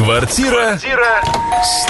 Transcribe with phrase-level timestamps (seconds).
[0.00, 0.78] Квартира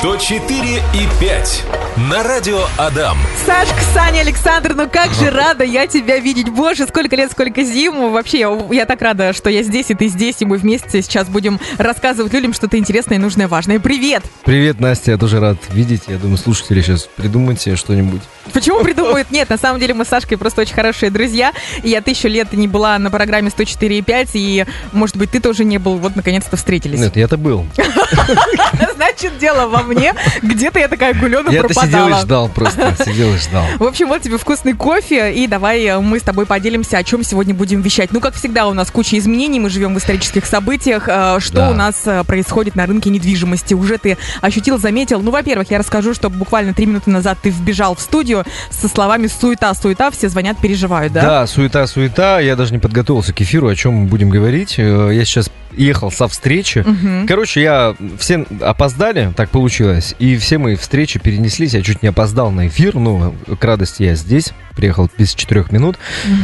[0.00, 1.65] 104 и 5
[2.10, 3.17] на радио Адам.
[3.47, 6.48] Сашка, Саня, Александр, ну как же рада я тебя видеть.
[6.48, 8.10] Боже, сколько лет, сколько зим.
[8.12, 11.28] Вообще, я, я так рада, что я здесь, и ты здесь, и мы вместе сейчас
[11.28, 13.79] будем рассказывать людям что-то интересное, нужное, важное.
[13.79, 14.24] Привет!
[14.45, 16.02] Привет, Настя, я тоже рад видеть.
[16.08, 18.22] Я думаю, слушатели сейчас придумают себе что-нибудь.
[18.52, 19.30] Почему придумают?
[19.30, 21.52] Нет, на самом деле мы с Сашкой просто очень хорошие друзья.
[21.84, 25.79] И я тысячу лет не была на программе 104,5, и, может быть, ты тоже не
[25.79, 25.98] был.
[25.98, 26.98] Вот, наконец-то встретились.
[26.98, 27.66] Нет, я-то был.
[28.96, 30.14] Значит, дело во мне.
[30.43, 32.21] Где-то я такая гулена Я-то сидел и пропадала.
[32.23, 33.65] ждал просто, сидел и ждал.
[33.79, 37.23] В общем, вот тебе вкусный кофе, и давай э, мы с тобой поделимся, о чем
[37.25, 38.13] сегодня будем вещать.
[38.13, 41.05] Ну, как всегда, у нас куча изменений, мы живем в исторических событиях.
[41.09, 41.71] Э, Что Да.
[41.71, 43.75] у нас э, происходит на рынке недвижимости?
[43.75, 45.21] Уже ты ощутил, заметил?
[45.21, 49.27] Ну, во-первых, я расскажу, что буквально три минуты назад ты вбежал в студию со словами
[49.27, 51.23] «суета, суета», все звонят, переживают, да?
[51.23, 52.41] Да, суета, суета.
[52.41, 54.79] Я даже не подготовился к эфиру, о чем мы будем говорить.
[54.79, 56.84] Я сейчас ехал со встречи.
[56.87, 57.27] Мгм.
[57.27, 61.74] Короче, я все опоздали, так получилось, и все мои встречи перенеслись.
[61.74, 65.98] Я чуть не опоздал на эфир, ну, к радости я здесь, приехал без четырех минут.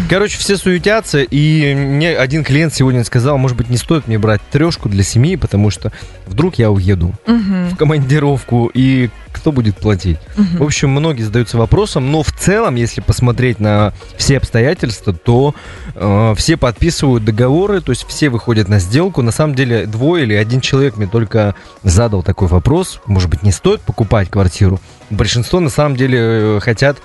[0.08, 4.40] Короче, все суетятся, и мне один клиент сегодня сказал, может быть, не стоит мне брать
[4.50, 5.92] трешку для семьи, потому что
[6.26, 7.70] вдруг я уеду Мгм.
[7.70, 10.18] в командировку, и кто будет платить?
[10.36, 15.54] В общем, многие задаются вопросом, но в целом, если посмотреть на все обстоятельства, то
[15.96, 19.22] э, все подписывают договоры, то есть все выходят на сделку.
[19.22, 23.52] На самом деле, двое или один человек мне только задал такой вопрос, может быть, не
[23.52, 24.80] стоит покупать квартиру.
[25.10, 26.98] Большинство на самом деле э, хотят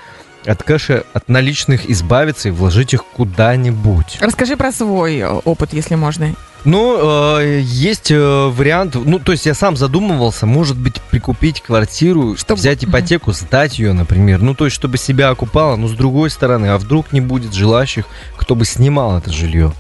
[0.46, 4.18] от кэша, от наличных избавиться и вложить их куда-нибудь.
[4.22, 6.36] Расскажи про свой э, опыт, если можно.
[6.64, 12.38] Ну, э, есть э, вариант, ну, то есть я сам задумывался, может быть, прикупить квартиру,
[12.38, 16.30] Чтоб- взять ипотеку, сдать ее, например, ну, то есть, чтобы себя окупало, но с другой
[16.30, 18.06] стороны, а вдруг не будет желающих,
[18.38, 19.74] кто бы снимал это жилье.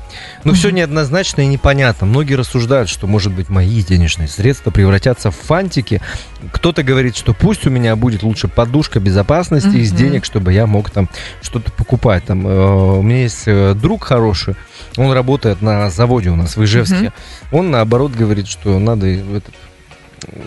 [0.43, 2.07] Ну, все неоднозначно и непонятно.
[2.07, 6.01] Многие рассуждают, что, может быть, мои денежные средства превратятся в фантики.
[6.51, 10.89] Кто-то говорит, что пусть у меня будет лучше подушка безопасности из денег, чтобы я мог
[10.89, 11.09] там
[11.41, 12.25] что-то покупать.
[12.25, 14.55] Там, э, у меня есть э, друг хороший,
[14.97, 17.13] он работает на заводе у нас в Ижевске.
[17.51, 19.53] Он, наоборот, говорит, что надо этот,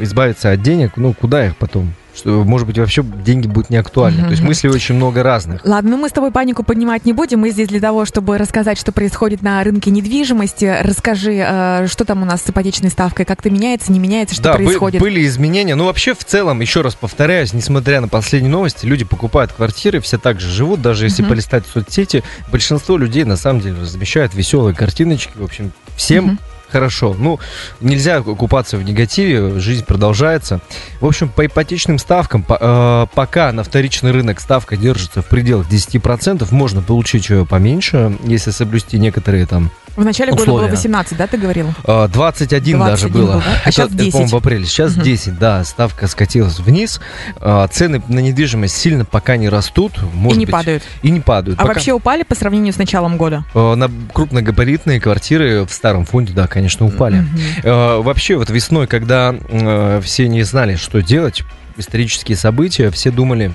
[0.01, 0.97] избавиться от денег.
[0.97, 1.95] Ну, куда их потом?
[2.15, 4.23] Что, может быть, вообще деньги будут не актуальны.
[4.23, 5.63] То есть мыслей очень много разных.
[5.65, 7.41] Ладно, ну мы с тобой панику поднимать не будем.
[7.41, 10.77] Мы здесь для того, чтобы рассказать, что происходит на рынке недвижимости.
[10.83, 14.53] Расскажи, э, что там у нас с ипотечной ставкой, как-то меняется, не меняется, что да,
[14.53, 15.01] бы- происходит.
[15.01, 15.75] были изменения.
[15.75, 20.17] Ну, вообще, в целом, еще раз повторяюсь, несмотря на последние новости, люди покупают квартиры, все
[20.19, 20.81] так же живут.
[20.83, 21.31] Даже если Мгм.
[21.31, 25.33] полистать соцсети, большинство людей, на самом деле, размещают веселые картиночки.
[25.35, 26.39] В общем, всем Мгм.
[26.75, 27.15] Хорошо.
[27.17, 27.39] Ну,
[27.81, 30.61] нельзя купаться в негативе, жизнь продолжается.
[31.01, 35.69] В общем, по ипотечным ставкам, по- э, пока на вторичный рынок ставка держится в пределах
[35.69, 40.71] 10%, можно получить ее поменьше, если соблюсти некоторые там В начале года было условия.
[40.73, 41.73] 18, да, ты говорил?
[41.85, 43.33] а, 21 даже 21 было.
[43.35, 43.45] был, да?
[43.65, 44.13] А Это- это, 10.
[44.13, 44.67] по-моему, в апреле.
[44.67, 45.03] Сейчас Мгм.
[45.05, 45.65] 10, да.
[45.65, 47.01] Ставка скатилась вниз.
[47.37, 49.93] А, Цены на недвижимость сильно пока не растут.
[50.13, 50.83] Может И не быть, падают.
[51.03, 51.59] И не падают.
[51.59, 53.45] А Пока, вообще упали по сравнению с началом года?
[53.55, 57.25] э, на крупногабаритные квартиры в старом фонде, да, конечно, упали.
[57.63, 61.43] Э, Вообще, вот весной, когда э, все не знали, что делать,
[61.77, 63.53] исторические события, все думали,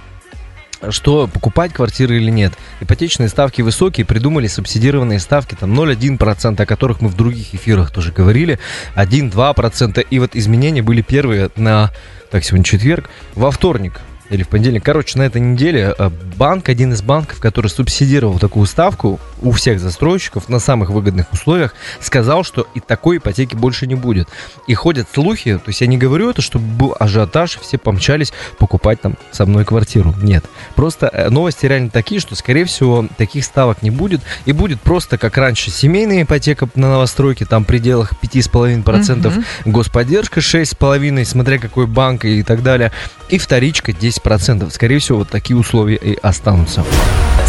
[0.89, 2.53] что покупать квартиры или нет.
[2.79, 8.11] Ипотечные ставки высокие, придумали субсидированные ставки, там 0,1%, о которых мы в других эфирах тоже
[8.11, 8.59] говорили,
[8.95, 10.05] 1-2%.
[10.09, 11.91] И вот изменения были первые на,
[12.31, 14.83] так, сегодня четверг, во вторник или в понедельник.
[14.83, 19.79] Короче, на этой неделе э, банк, один из банков, который субсидировал такую ставку у всех
[19.79, 24.27] застройщиков на самых выгодных условиях, сказал, что и такой ипотеки больше не будет.
[24.67, 29.01] И ходят слухи, то есть я не говорю это, чтобы был ажиотаж, все помчались покупать
[29.01, 30.13] там со мной квартиру.
[30.21, 30.45] Нет.
[30.75, 34.21] Просто э, новости реально такие, что, скорее всего, таких ставок не будет.
[34.45, 39.43] И будет просто, как раньше, семейная ипотека на новостройке, там в пределах 5,5%, Мгм.
[39.65, 42.91] господдержка 6,5%, смотря какой банк и так далее,
[43.29, 44.18] и вторичка 10%.
[44.71, 46.83] Скорее всего, вот такие условия и останутся.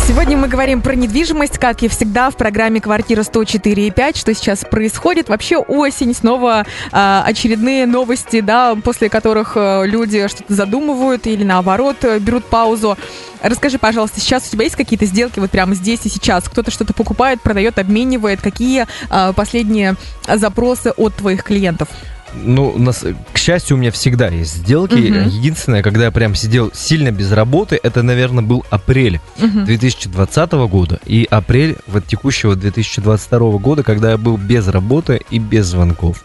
[0.06, 4.18] Сегодня мы говорим про недвижимость, как и всегда в программе «Квартира 104,5».
[4.18, 5.28] Что сейчас происходит?
[5.28, 11.98] Вообще осень, снова а, очередные новости, да, после которых э, люди что-то задумывают или наоборот
[12.02, 12.98] э, берут паузу.
[13.40, 16.48] Расскажи, пожалуйста, сейчас у тебя есть какие-то сделки вот прямо здесь и сейчас?
[16.48, 18.40] Кто-то что-то покупает, продает, обменивает?
[18.40, 19.94] Какие а, последние
[20.26, 21.88] запросы от твоих клиентов?
[22.34, 24.94] Ну, нас, к счастью, у меня всегда есть сделки.
[24.94, 25.28] Мгм.
[25.28, 29.64] Единственное, когда я прям сидел сильно без работы, это, наверное, был апрель Мгм.
[29.64, 35.66] 2020 года и апрель вот текущего 2022 года, когда я был без работы и без
[35.66, 36.24] звонков.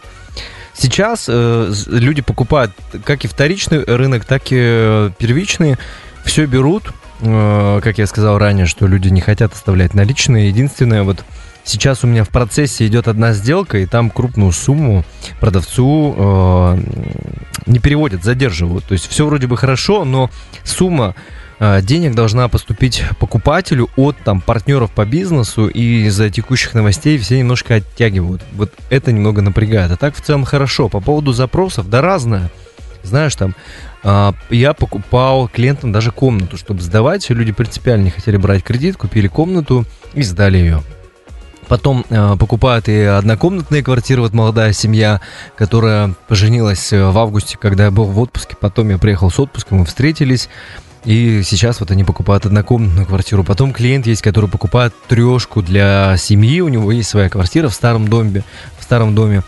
[0.74, 2.72] Сейчас э, люди покупают
[3.04, 5.76] как и вторичный рынок, так и э, первичный.
[6.24, 10.48] Все берут, э, как я сказал ранее, что люди не хотят оставлять наличные.
[10.48, 11.24] Единственное, вот
[11.66, 15.04] сейчас у меня в процессе идет одна сделка, и там крупную сумму
[15.40, 16.78] продавцу э,
[17.66, 18.84] не переводят, задерживают.
[18.84, 20.30] То есть все вроде бы хорошо, но
[20.64, 21.14] сумма
[21.58, 27.38] э, денег должна поступить покупателю от там партнеров по бизнесу, и из-за текущих новостей все
[27.38, 28.42] немножко оттягивают.
[28.52, 29.90] Вот это немного напрягает.
[29.90, 30.88] А так в целом хорошо.
[30.88, 32.50] По поводу запросов, да разное.
[33.02, 33.54] Знаешь, там
[34.04, 37.28] э, я покупал клиентам даже комнату, чтобы сдавать.
[37.30, 39.84] Люди принципиально не хотели брать кредит, купили комнату
[40.14, 40.82] и сдали ее.
[41.68, 45.20] Потом э, покупают и однокомнатные квартиры, вот молодая семья,
[45.56, 48.56] которая поженилась э, в августе, когда я был в отпуске.
[48.60, 50.48] Потом я приехал с отпуска, мы встретились.
[51.04, 53.44] И сейчас вот они покупают однокомнатную квартиру.
[53.44, 56.60] Потом клиент есть, который покупает трешку для семьи.
[56.60, 58.42] У него есть своя квартира в старом доме
[58.86, 59.42] старом доме.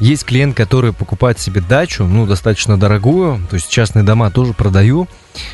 [0.00, 5.08] Есть клиент, который покупает себе дачу, ну, достаточно дорогую, то есть частные дома тоже продаю.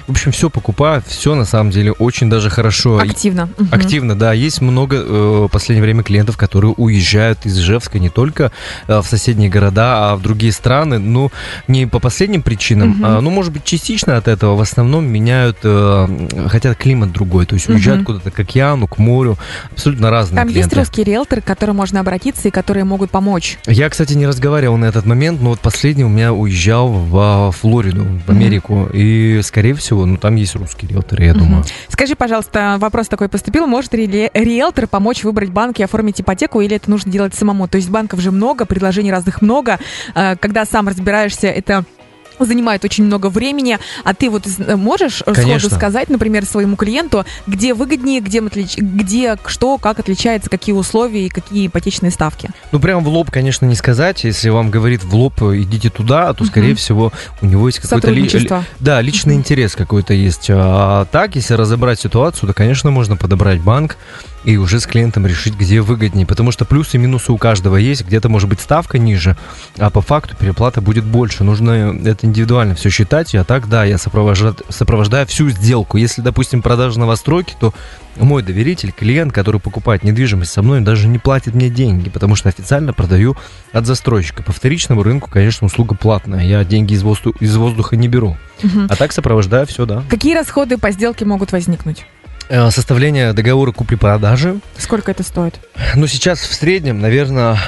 [0.06, 2.98] В общем, все покупаю, все на самом деле очень даже хорошо.
[2.98, 3.48] Активно.
[3.70, 4.32] Активно, да.
[4.32, 8.52] Есть много э, в последнее время клиентов, которые уезжают из Ижевска не только
[8.86, 10.98] э, в соседние города, а в другие страны.
[10.98, 11.30] Ну,
[11.68, 13.00] не по последним причинам, угу.
[13.04, 14.54] а, ну, может быть, частично от этого.
[14.56, 18.12] В основном меняют, э, хотят климат другой, то есть уезжают угу.
[18.12, 19.38] куда-то к океану, к морю.
[19.72, 20.68] Абсолютно разные Там клиенты.
[20.68, 23.29] есть русские риэлторы, к которым можно обратиться и которые могут помочь?
[23.66, 28.06] Я, кстати, не разговаривал на этот момент, но вот последний у меня уезжал в Флориду,
[28.26, 28.82] в Америку.
[28.82, 28.90] Угу.
[28.94, 31.64] И, скорее всего, ну там есть русские риэлторы, я думаю.
[31.88, 33.66] Скажи, пожалуйста, вопрос такой поступил.
[33.66, 37.68] Может ли риэлтор помочь выбрать банк и оформить ипотеку, или это нужно делать самому?
[37.68, 39.78] То есть банков же много, предложений разных много.
[40.14, 41.84] Э, когда сам разбираешься, это
[42.44, 44.46] занимает очень много времени, а ты вот
[44.76, 45.58] можешь Конечно.
[45.58, 51.28] сходу сказать, например, своему клиенту, где выгоднее, где, где что, как отличается, какие условия и
[51.28, 52.50] какие ипотечные ставки?
[52.72, 54.24] Ну, прям в лоб, конечно, не сказать.
[54.24, 56.76] Если вам говорит в лоб, идите туда, то, скорее uh-huh.
[56.76, 58.28] всего, у него есть какой-то ли,
[58.80, 59.38] да, личный uh-huh.
[59.38, 60.46] интерес какой-то есть.
[60.50, 63.96] А так, если разобрать ситуацию, то, конечно, можно подобрать банк,
[64.44, 66.26] и уже с клиентом решить, где выгоднее.
[66.26, 68.06] Потому что плюсы и минусы у каждого есть.
[68.06, 69.36] Где-то может быть ставка ниже,
[69.78, 71.44] а по факту переплата будет больше.
[71.44, 73.34] Нужно это индивидуально все считать.
[73.34, 75.98] А так, да, я сопровождаю, сопровождаю всю сделку.
[75.98, 77.74] Если, допустим, продажа новостройки, то
[78.16, 82.48] мой доверитель, клиент, который покупает недвижимость со мной, даже не платит мне деньги, потому что
[82.48, 83.36] официально продаю
[83.72, 84.42] от застройщика.
[84.42, 86.44] По вторичному рынку, конечно, услуга платная.
[86.44, 88.36] Я деньги из воздуха, из воздуха не беру.
[88.62, 88.86] Угу.
[88.88, 90.02] А так сопровождаю все, да.
[90.08, 92.06] Какие расходы по сделке могут возникнуть?
[92.50, 94.58] Э, составление договора купли-продажи.
[94.76, 95.60] Сколько это стоит?
[95.94, 97.58] Ну, сейчас в среднем, наверное,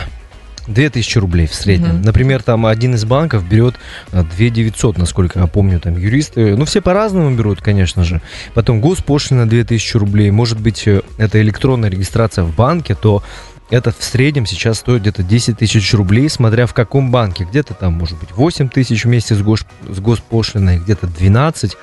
[0.67, 1.97] 2000 рублей в среднем.
[1.97, 2.07] Угу.
[2.07, 3.77] Например, там один из банков берет
[4.13, 6.57] 2900, э, насколько я помню, там юристы.
[6.57, 8.21] Ну, все по-разному берут, конечно же.
[8.55, 10.31] Потом госпошлина 2000 рублей.
[10.31, 13.23] Может быть, э, это электронная регистрация в банке, то
[13.71, 17.45] это в среднем сейчас стоит где-то 10 тысяч рублей, смотря в каком банке.
[17.49, 21.73] Где-то там, может быть, 8 тысяч вместе с, гос, с госпошлиной, где-то 12.
[21.73, 21.77] Э,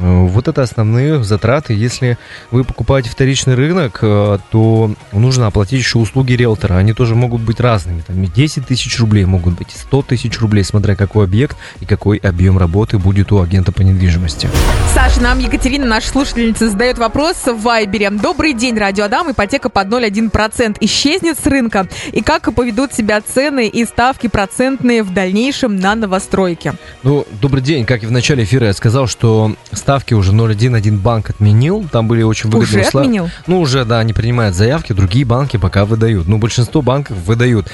[0.00, 1.74] вот это основные затраты.
[1.74, 2.16] Если
[2.50, 6.76] вы покупаете вторичный рынок, э, то нужно оплатить еще услуги риэлтора.
[6.76, 8.00] Они тоже могут быть разными.
[8.00, 11.84] Там и 10 тысяч рублей могут быть, и 100 тысяч рублей, смотря какой объект и
[11.84, 14.48] какой объем работы будет у агента по недвижимости.
[14.94, 18.10] Саша, нам Екатерина, наша слушательница, задает вопрос в Вайбере.
[18.10, 19.30] Добрый день, Радио Адам.
[19.30, 21.86] Ипотека под 0,1% исчезнет с рынка.
[22.12, 26.74] И как поведут себя цены и ставки процентные в дальнейшем на новостройке?
[27.02, 27.84] Ну, добрый день.
[27.84, 31.86] Как и в начале эфира я сказал, что ставки уже 0,1 один банк отменил.
[31.90, 33.08] Там были очень выгодные условия.
[33.08, 33.30] Уже отменил?
[33.46, 36.28] Ну, уже, да, они принимают заявки, другие банки пока выдают.
[36.28, 37.68] Ну, большинство банков выдают.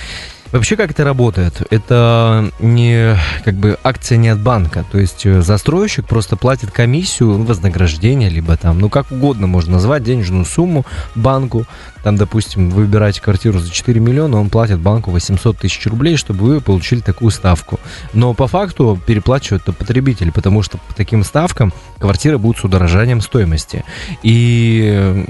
[0.53, 1.63] Вообще, как это работает?
[1.71, 4.85] Это не как бы акция не от банка.
[4.91, 10.05] То есть э, застройщик просто платит комиссию, вознаграждение, либо там, ну как угодно можно назвать,
[10.05, 11.67] денежную сумму банку.
[12.05, 16.45] Там, допустим, вы выбираете квартиру за 4 миллиона, он платит банку 800 тысяч рублей, чтобы
[16.45, 17.81] вы получили такую ставку.
[18.13, 23.21] Но по факту переплачивают это потребитель, потому что по таким ставкам квартиры будут с удорожанием
[23.21, 23.85] стоимости.
[24.23, 25.27] И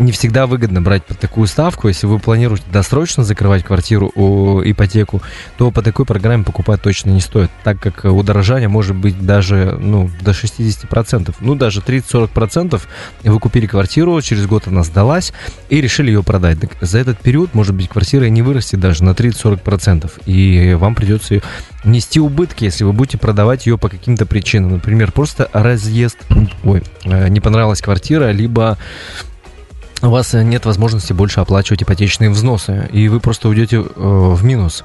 [0.00, 1.88] не всегда выгодно брать под такую ставку.
[1.88, 5.22] Если вы планируете досрочно закрывать квартиру, о, ипотеку,
[5.58, 10.10] то по такой программе покупать точно не стоит, так как удорожание может быть даже ну,
[10.22, 11.34] до 60%.
[11.40, 12.80] Ну, даже 30-40%.
[13.24, 15.32] Вы купили квартиру, через год она сдалась
[15.68, 16.60] и решили ее продать.
[16.60, 20.10] Так за этот период, может быть, квартира не вырастет даже на 30-40%.
[20.24, 21.42] И вам придется
[21.84, 24.72] нести убытки, если вы будете продавать ее по каким-то причинам.
[24.72, 26.18] Например, просто разъезд,
[26.64, 28.78] ой, э, не понравилась квартира, либо
[30.02, 34.84] у вас нет возможности больше оплачивать ипотечные взносы, и вы просто уйдете э, в минус.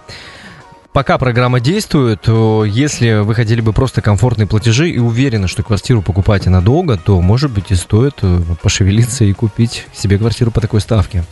[0.91, 6.01] Пока программа действует, то если вы хотели бы просто комфортные платежи и уверены, что квартиру
[6.01, 10.79] покупаете надолго, то, может быть, и стоит э, пошевелиться и купить себе квартиру по такой
[10.79, 11.25] ставке.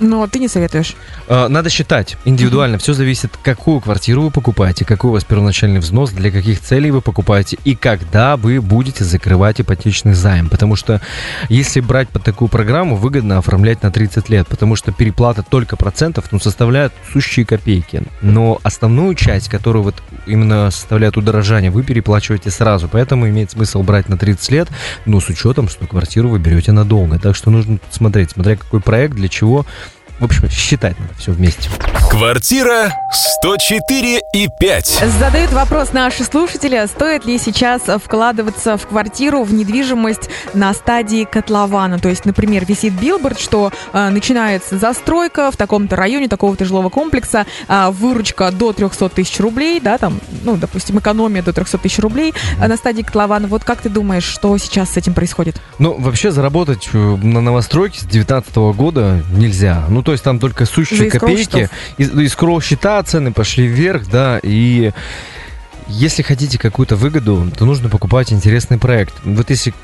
[0.00, 0.94] Но ты не советуешь.
[1.28, 2.78] А, Надо считать индивидуально.
[2.78, 7.00] Все зависит, какую квартиру вы покупаете, какой у вас первоначальный взнос, для каких целей вы
[7.00, 10.48] покупаете и когда вы будете закрывать ипотечный займ.
[10.48, 11.00] Потому что
[11.48, 16.26] если брать под такую программу, выгодно оформлять на 30 лет, потому что переплата только процентов
[16.30, 18.02] ну, составляет сущие копейки.
[18.22, 22.88] Но основную часть, которую вот именно составляет удорожание, вы переплачиваете сразу.
[22.88, 24.68] Поэтому имеет смысл брать на 30 лет,
[25.06, 27.18] но с учетом, что квартиру вы берете надолго.
[27.18, 29.66] Так что нужно смотреть, смотря какой проект, для чего.
[30.18, 31.70] В общем, считать надо все вместе.
[32.10, 35.04] Квартира 104 и 5.
[35.18, 42.00] Задают вопрос наши слушатели, стоит ли сейчас вкладываться в квартиру, в недвижимость на стадии котлована.
[42.00, 47.46] То есть, например, висит билборд, что э, начинается застройка в таком-то районе, такого-то жилого комплекса,
[47.68, 52.34] э, выручка до 300 тысяч рублей, да, там, ну, допустим, экономия до 300 тысяч рублей
[52.60, 53.46] э, на стадии котлована.
[53.46, 55.60] Вот как ты думаешь, что сейчас с этим происходит?
[55.78, 59.84] Ну, вообще заработать э, на новостройке с 2019 года нельзя.
[59.88, 61.68] Ну, то есть там только сущие копейки.
[61.98, 64.92] Из, из счета цены пошли вверх, да, и
[65.86, 69.12] если хотите какую-то выгоду, то нужно покупать интересный проект.
[69.22, 69.74] Вот если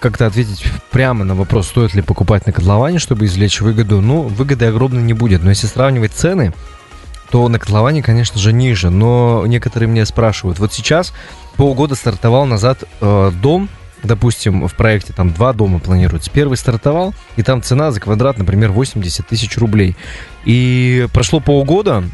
[0.00, 4.66] как-то ответить прямо на вопрос, стоит ли покупать на котловане, чтобы извлечь выгоду, ну, выгоды
[4.66, 5.42] огромной не будет.
[5.42, 6.52] Но если сравнивать цены,
[7.30, 8.90] то на котловане, конечно же, ниже.
[8.90, 11.14] Но некоторые меня спрашивают, вот сейчас
[11.56, 13.70] полгода стартовал назад э, дом,
[14.04, 16.30] допустим, в проекте там два дома планируется.
[16.30, 19.96] Первый стартовал, и там цена за квадрат, например, 80 тысяч рублей.
[20.44, 22.04] И прошло полгода,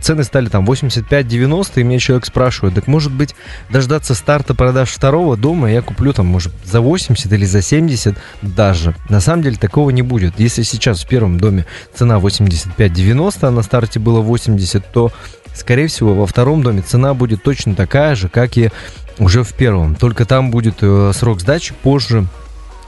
[0.00, 3.34] цены стали там 85-90, и меня человек спрашивает, так может быть
[3.70, 8.94] дождаться старта продаж второго дома, я куплю там, может, за 80 или за 70 даже.
[9.08, 10.38] На самом деле такого не будет.
[10.40, 15.12] Если сейчас в первом доме цена 85-90, а на старте было 80, то,
[15.56, 18.70] скорее всего, во втором доме цена будет точно такая же, как и
[19.18, 19.94] уже в первом.
[19.94, 22.26] Только там будет э, срок сдачи позже.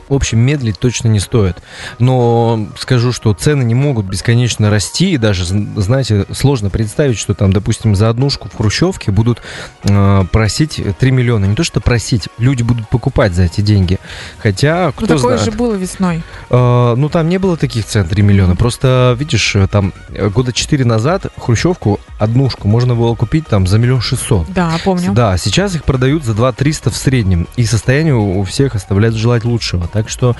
[0.08, 1.58] В общем, медлить точно не стоит.
[1.98, 5.12] Но скажу, что цены не могут бесконечно расти.
[5.12, 9.42] И даже, знаете, сложно представить, что там, допустим, за однушку в Хрущевке будут
[9.84, 11.44] э, просить 3 миллиона.
[11.44, 13.98] Не то, что просить, люди будут покупать за эти деньги.
[14.38, 15.52] Хотя, кто ну, такое знает.
[15.52, 16.22] же было весной.
[16.50, 18.56] Э, ну, там не было таких цен 3 миллиона.
[18.56, 24.00] Просто, видишь, там э, года 4 назад Хрущевку, однушку, можно было купить там за миллион
[24.00, 24.46] шестьсот.
[24.52, 25.12] Да, помню.
[25.12, 27.46] Да, сейчас их продают за 2 300 в среднем.
[27.56, 29.88] И состояние у у всех оставляет желать лучшего.
[29.98, 30.36] Так что,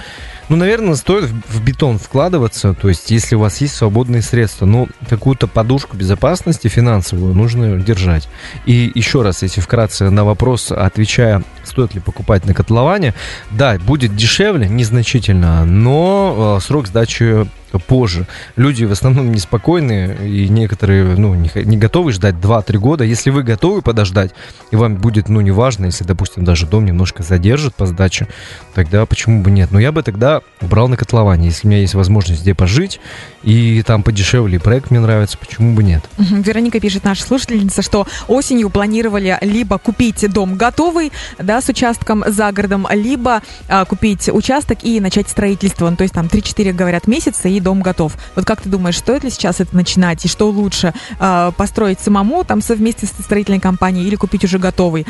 [0.49, 2.75] ну, наверное, стоит в бетон вкладываться.
[2.75, 8.29] То есть, если у вас есть свободные средства, ну, какую-то подушку безопасности финансовую нужно держать.
[8.65, 13.15] И еще раз, если вкратце на вопрос отвечая, стоит ли покупать на котловане,
[13.50, 17.49] да, будет дешевле, незначительно, но э, срок сдачи
[17.87, 18.27] позже.
[18.57, 23.05] Люди в основном неспокойные, и некоторые, ну, не, не готовы ждать 2-3 года.
[23.05, 24.33] Если вы готовы подождать,
[24.71, 28.29] и вам будет, ну, неважно, если, допустим, даже дом немножко задержит по сдаче,
[28.75, 29.71] тогда почему бы нет?
[29.73, 33.01] Но я бы тогда брал на котловане, если у меня есть возможность где пожить,
[33.43, 36.03] и там подешевле, и проект мне нравится, почему бы нет?
[36.17, 42.51] Вероника пишет, наша слушательница, что осенью планировали либо купить дом готовый, да, с участком за
[42.53, 45.89] городом, либо а, купить участок и начать строительство.
[45.91, 48.15] Ну, то есть там 3-4, говорят, месяца, и дом готов.
[48.35, 52.45] Вот как ты думаешь, стоит ли сейчас это начинать, и что лучше, а, построить самому,
[52.45, 55.07] там, совместно с строительной компанией, или купить уже готовый?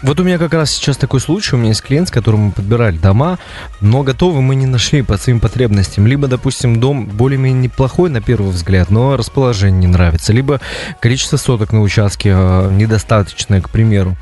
[0.00, 2.52] Вот у меня как раз сейчас такой случай, у меня есть клиент, с которым мы
[2.52, 3.38] подбирали дома,
[3.80, 6.06] но готовы мы не нашли по своим потребностям.
[6.06, 10.60] Либо, допустим, дом более-менее неплохой на первый взгляд, но расположение не нравится, либо
[11.00, 14.16] количество соток на участке э, недостаточное, к примеру.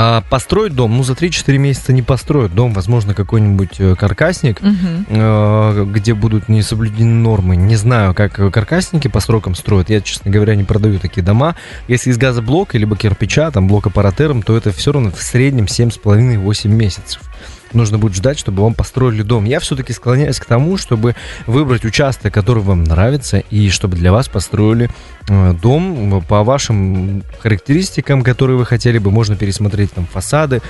[0.00, 5.86] А построить дом, ну, за 3-4 месяца не построят дом, возможно, какой-нибудь э, каркасник, э,
[5.90, 7.56] где будут не соблюдены нормы.
[7.56, 9.90] Не знаю, как э, каркасники по срокам строят.
[9.90, 11.56] Я, честно говоря, не продаю такие дома.
[11.88, 16.68] Если из газоблока, либо кирпича, там, блока паратером, то это все равно в среднем 7,5-8
[16.68, 17.20] месяцев.
[17.72, 19.44] Нужно будет ждать, чтобы вам построили дом.
[19.44, 21.14] Я все-таки склоняюсь к тому, чтобы
[21.46, 24.90] выбрать участок, который вам нравится, и чтобы для вас построили
[25.28, 29.10] э, дом по вашим характеристикам, которые вы хотели бы.
[29.10, 30.62] Можно пересмотреть там фасады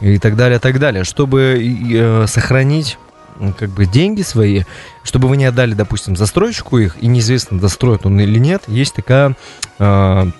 [0.00, 1.60] и так далее, так далее, чтобы
[1.92, 2.98] э, сохранить
[3.58, 4.62] как бы деньги свои,
[5.02, 9.36] чтобы вы не отдали, допустим, застройщику их, и неизвестно, достроит он или нет, есть такая,
[9.78, 10.30] э,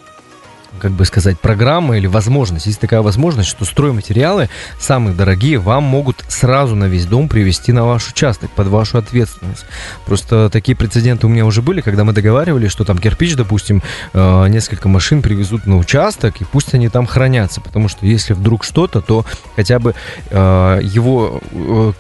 [0.81, 6.25] как бы сказать, программа или возможность, есть такая возможность, что стройматериалы, самые дорогие, вам могут
[6.29, 9.67] сразу на весь дом привести на ваш участок, под вашу ответственность.
[10.07, 14.49] Просто такие прецеденты у меня уже были, когда мы договаривались, что там кирпич, допустим, э,
[14.49, 19.01] несколько машин привезут на участок, и пусть они там хранятся, потому что если вдруг что-то,
[19.01, 19.95] то хотя бы
[20.31, 21.41] э, его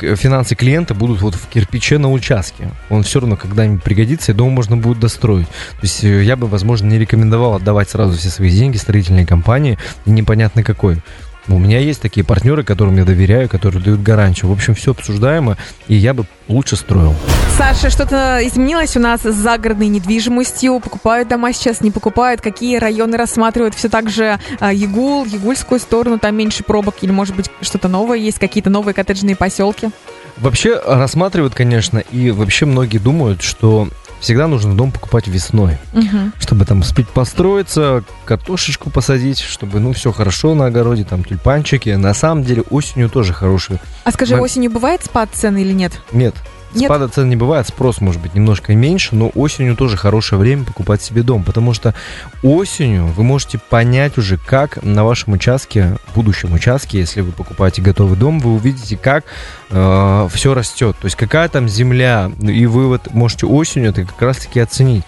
[0.01, 2.71] э, финансы клиента будут вот в кирпиче на участке.
[2.91, 5.47] Он все равно когда-нибудь пригодится, и дом можно будет достроить.
[5.47, 10.65] То есть я бы, возможно, не рекомендовал отдавать сразу все свои деньги строительной компании, непонятно
[10.65, 11.01] какой.
[11.49, 14.51] У меня есть такие партнеры, которым я доверяю, которые дают гарантию.
[14.51, 15.57] В общем, все обсуждаемо,
[15.87, 17.15] и я бы лучше строил.
[17.57, 20.81] Саша, что-то изменилось у нас с загородной недвижимостью?
[20.81, 22.41] Покупают дома сейчас, не покупают?
[22.41, 23.77] Какие районы рассматривают?
[23.77, 26.97] Все так же а, Ягул, Ягульскую сторону, там меньше пробок?
[27.03, 28.41] Или, может быть, что-то новое есть?
[28.41, 29.91] Какие-то новые коттеджные поселки?
[30.39, 33.89] Вообще рассматривают, конечно, и вообще многие думают, что
[34.21, 36.33] всегда нужно дом покупать весной, Мгм.
[36.39, 41.91] чтобы там успеть построиться, картошечку посадить, чтобы, ну, все хорошо на огороде, там тюльпанчики.
[41.91, 43.79] На самом деле осенью тоже хорошие.
[44.05, 45.93] А скажи, Мы- осенью бывает спад цены или нет?
[46.13, 46.35] Нет,
[46.75, 46.85] Нет?
[46.85, 51.01] спада цен не бывает, спрос может быть немножко меньше, но осенью тоже хорошее время покупать
[51.01, 51.95] себе дом, потому что
[52.43, 58.19] осенью вы можете понять уже, как на вашем участке, будущем участке, если вы покупаете готовый
[58.19, 59.25] дом, вы увидите, как
[59.69, 64.61] все растет, то есть какая там земля, и вы вот можете осенью это как раз-таки
[64.61, 65.05] оценить.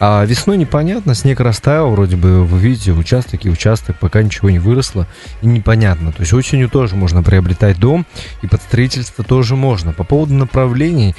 [0.00, 4.60] А весной непонятно, снег растаял, вроде бы вы видите участок и участок, пока ничего не
[4.60, 5.08] выросло,
[5.42, 6.12] и непонятно.
[6.12, 8.06] То есть осенью тоже можно приобретать дом,
[8.42, 9.92] и под строительство тоже можно.
[9.92, 11.16] По поводу направлений,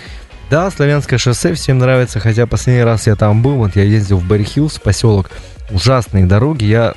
[0.50, 4.27] да, Славянское шоссе всем нравится, хотя последний раз я там был, вот я ездил в
[4.27, 5.29] Берри Хиллз, поселок,
[5.71, 6.93] ужасные дороги, я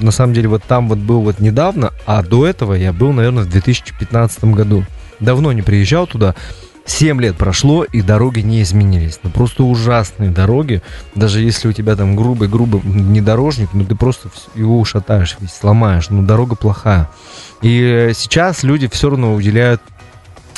[0.00, 3.42] на самом деле вот там вот был вот недавно, а до этого я был, наверное,
[3.42, 4.84] в 2015 году.
[5.18, 6.34] Давно не приезжал туда,
[6.86, 9.20] 7 лет прошло, и дороги не изменились.
[9.22, 10.82] Ну, просто ужасные дороги.
[11.14, 16.10] Даже если у тебя там грубый-грубый внедорожник, ну, ты просто его ушатаешь, весь сломаешь.
[16.10, 17.08] Ну, дорога плохая.
[17.62, 19.80] И э, сейчас люди все равно уделяют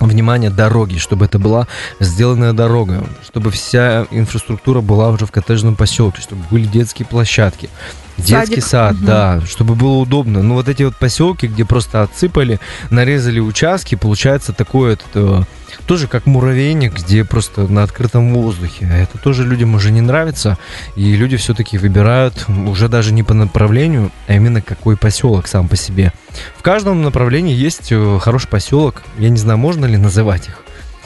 [0.00, 1.68] внимание дороге, чтобы это была
[2.00, 7.68] сделанная дорога, чтобы вся инфраструктура была уже в коттеджном поселке, чтобы были детские площадки,
[8.16, 8.64] детский Садик.
[8.64, 9.04] сад, Мгм.
[9.04, 10.42] да, чтобы было удобно.
[10.42, 12.58] Ну вот эти вот поселки, где просто отсыпали,
[12.90, 15.42] нарезали участки, получается такое этот, э,
[15.86, 18.88] тоже как муравейник, где просто на открытом воздухе.
[18.90, 20.58] А Это тоже людям уже не нравится,
[20.96, 25.76] и люди все-таки выбирают уже даже не по направлению, а именно какой поселок сам по
[25.76, 26.12] себе.
[26.56, 29.02] В каждом направлении есть э, хороший поселок.
[29.18, 30.62] Я не знаю, можно ли называть их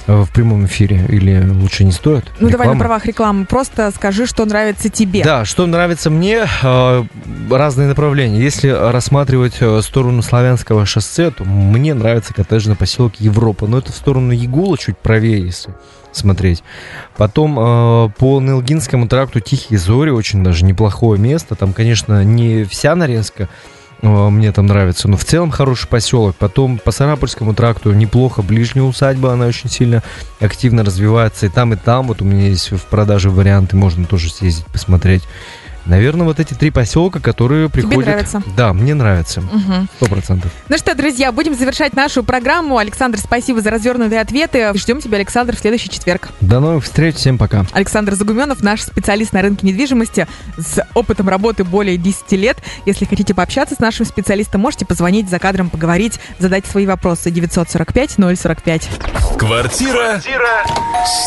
[0.06, 2.24] в прямом эфире или лучше не стоит.
[2.38, 2.78] Ну, давай на Реклама?
[2.78, 3.46] правах рекламы.
[3.46, 5.24] Просто скажи, что нравится тебе.
[5.24, 7.04] Да, что нравится мне, э,
[7.50, 8.40] разные направления.
[8.40, 13.66] Если рассматривать э, сторону Славянского шоссе, то мне нравится коттеджный поселок Европа.
[13.66, 15.74] Но это в сторону Ягула, чуть правее, если
[16.12, 16.62] смотреть.
[17.16, 21.54] Потом э, по Нелгинскому тракту Тихие Зори, очень даже неплохое место.
[21.54, 23.46] Там, конечно, не вся нарезка, э,
[24.02, 26.36] мне там нравится, но в целом хороший поселок.
[26.36, 30.02] Потом по Сарапульскому тракту неплохо, ближняя усадьба, она очень сильно
[30.40, 31.46] активно развивается.
[31.46, 35.22] И там, и там, вот у меня есть в продаже варианты, можно тоже съездить, посмотреть.
[35.86, 38.06] Наверное, вот эти три поселка, которые приходят...
[38.06, 38.42] нравится?
[38.56, 39.42] Да, мне нравится.
[39.96, 40.50] Сто процентов.
[40.68, 42.78] Ну что, друзья, будем завершать нашу программу.
[42.78, 44.72] Александр, спасибо за развернутые ответы.
[44.74, 46.28] Ждем тебя, Александр, в следующий четверг.
[46.40, 47.64] До новых встреч, всем пока.
[47.72, 50.26] Александр Загуменов, наш специалист на рынке недвижимости
[50.58, 52.58] с опытом работы более 10 лет.
[52.84, 58.16] Если хотите пообщаться с нашим специалистом, можете позвонить за кадром, поговорить, задать свои вопросы 945
[58.38, 58.88] 045.
[59.38, 60.20] Квартира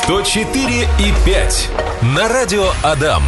[0.03, 1.69] 104 и 5
[2.15, 3.23] на радио Адам.